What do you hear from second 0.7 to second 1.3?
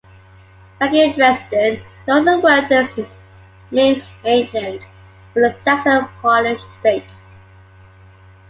Back in